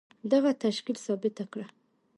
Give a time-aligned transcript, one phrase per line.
[0.31, 1.65] دغه تشکيل ثابته کړه.